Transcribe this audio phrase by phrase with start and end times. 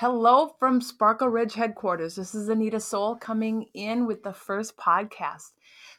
[0.00, 2.14] Hello from Sparkle Ridge headquarters.
[2.14, 5.50] This is Anita Soul coming in with the first podcast.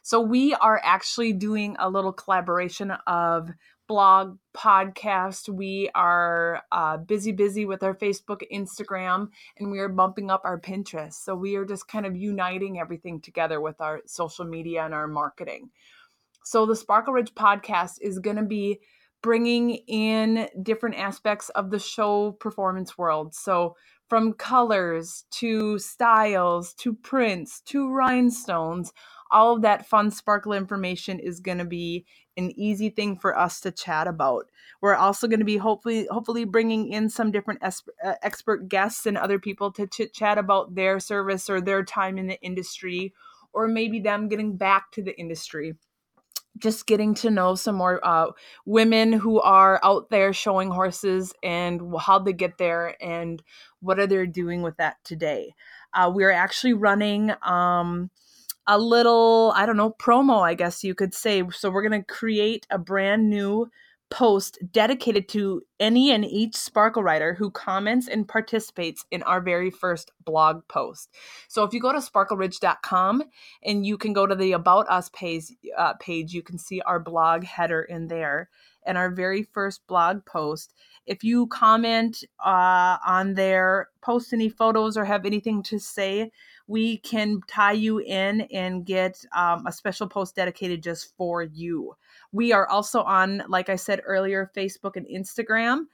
[0.02, 3.50] So, we are actually doing a little collaboration of
[3.86, 5.48] blog, podcast.
[5.48, 9.28] We are uh, busy, busy with our Facebook, Instagram,
[9.60, 11.14] and we are bumping up our Pinterest.
[11.14, 15.06] So, we are just kind of uniting everything together with our social media and our
[15.06, 15.70] marketing.
[16.42, 18.80] So, the Sparkle Ridge podcast is going to be
[19.22, 23.34] bringing in different aspects of the show performance world.
[23.34, 23.76] So,
[24.10, 28.92] from colors to styles to prints to rhinestones,
[29.32, 32.06] all of that fun sparkle information is going to be
[32.36, 34.46] an easy thing for us to chat about.
[34.82, 39.06] We're also going to be hopefully hopefully bringing in some different es- uh, expert guests
[39.06, 43.14] and other people to chit chat about their service or their time in the industry
[43.54, 45.74] or maybe them getting back to the industry
[46.62, 48.28] just getting to know some more uh,
[48.64, 53.42] women who are out there showing horses and how they get there and
[53.80, 55.54] what are they doing with that today.
[55.92, 58.10] Uh, we're actually running um,
[58.68, 61.42] a little, I don't know, promo, I guess you could say.
[61.50, 63.68] So we're going to create a brand new
[64.12, 69.70] post dedicated to any and each Sparkle Rider who comments and participates in our very
[69.70, 71.08] first blog post.
[71.48, 73.22] So if you go to sparkleridge.com
[73.64, 75.44] and you can go to the About Us page,
[75.78, 78.50] uh, page you can see our blog header in there.
[78.84, 80.74] And our very first blog post,
[81.06, 86.30] if you comment uh, on there, post any photos or have anything to say,
[86.66, 91.96] we can tie you in and get um, a special post dedicated just for you.
[92.32, 95.86] We are also on, like I said earlier, Facebook and Instagram.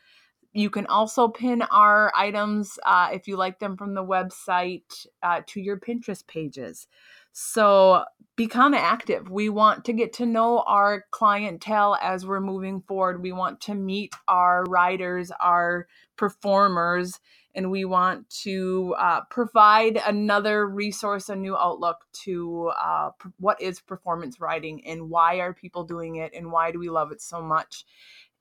[0.58, 5.42] You can also pin our items uh, if you like them from the website uh,
[5.46, 6.88] to your Pinterest pages.
[7.30, 8.02] So
[8.34, 9.30] become active.
[9.30, 13.22] We want to get to know our clientele as we're moving forward.
[13.22, 15.86] We want to meet our riders, our
[16.16, 17.20] performers,
[17.54, 23.78] and we want to uh, provide another resource, a new outlook to uh, what is
[23.78, 27.40] performance riding and why are people doing it and why do we love it so
[27.40, 27.84] much.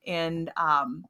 [0.08, 1.06] And um,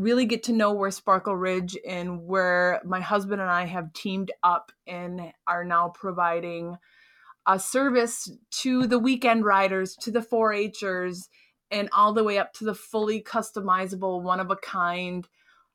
[0.00, 4.32] really get to know where Sparkle Ridge and where my husband and I have teamed
[4.42, 6.78] up and are now providing
[7.46, 8.30] a service
[8.62, 11.28] to the weekend riders, to the 4 Hers,
[11.70, 15.28] and all the way up to the fully customizable, one of a kind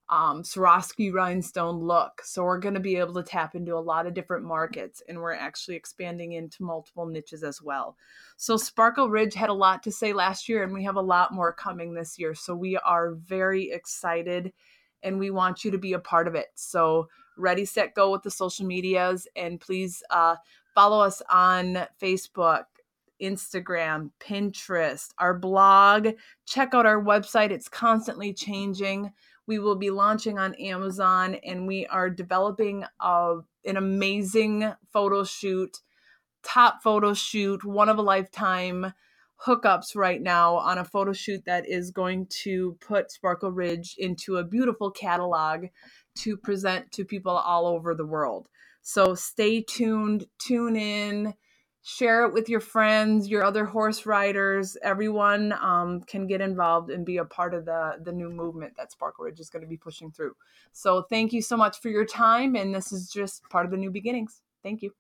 [0.10, 2.22] um, Swarovski rhinestone look.
[2.24, 5.20] So we're going to be able to tap into a lot of different markets and
[5.20, 7.98] we're actually expanding into multiple niches as well.
[8.38, 11.34] So Sparkle Ridge had a lot to say last year and we have a lot
[11.34, 12.36] more coming this year.
[12.36, 14.54] So we are very excited
[15.02, 16.48] and we want you to be a part of it.
[16.54, 17.08] So
[17.38, 20.36] ready, set, go with the social medias and please uh,
[20.76, 22.66] follow us on Facebook.
[23.22, 26.10] Instagram, Pinterest, our blog.
[26.46, 27.50] Check out our website.
[27.50, 29.10] It's constantly changing
[29.48, 35.82] we will be launching on Amazon and we are developing a, an amazing photo shoot,
[36.44, 38.94] top photo shoot, one of a lifetime
[39.46, 44.38] hookups right now on a photo shoot that is going to put Sparkle Ridge into
[44.38, 45.66] a beautiful catalog
[46.16, 48.48] to present to people all over the world.
[48.82, 51.34] So stay tuned, tune in
[51.88, 54.76] share it with your friends, your other horse riders.
[54.82, 58.92] Everyone um, can get involved and be a part of the the new movement that
[58.92, 60.36] Sparkle Ridge is going to be pushing through.
[60.74, 63.78] So thank you so much for your time, and this is just part of the
[63.78, 64.42] new beginnings.
[64.64, 64.94] Thank you.